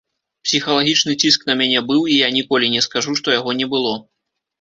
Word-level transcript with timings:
Псіхалагічны 0.45 1.13
ціск 1.25 1.43
на 1.49 1.55
мяне 1.59 1.83
быў 1.91 2.01
і 2.13 2.17
я 2.21 2.29
ніколі 2.37 2.71
не 2.77 2.81
скажу, 2.87 3.13
што 3.21 3.37
яго 3.39 3.51
не 3.61 3.69
было. 3.75 3.93